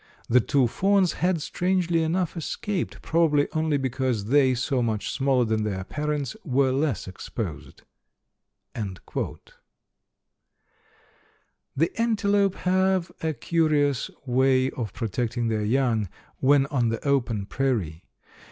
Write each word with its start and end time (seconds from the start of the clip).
The 0.27 0.39
two 0.39 0.65
fawns 0.65 1.11
had, 1.13 1.43
strangely 1.43 2.01
enough, 2.01 2.35
escaped, 2.35 3.03
probably 3.03 3.47
only 3.53 3.77
because 3.77 4.25
they, 4.25 4.55
so 4.55 4.81
much 4.81 5.11
smaller 5.11 5.45
than 5.45 5.63
their 5.63 5.83
parents, 5.83 6.35
were 6.43 6.71
less 6.71 7.07
exposed." 7.07 7.83
The 8.73 9.45
antelope 11.99 12.55
have 12.55 13.11
a 13.21 13.33
curious 13.33 14.09
way 14.25 14.71
of 14.71 14.91
protecting 14.91 15.49
their 15.49 15.63
young, 15.63 16.09
when 16.37 16.65
on 16.65 16.89
the 16.89 17.07
open 17.07 17.45
prairie. 17.45 18.03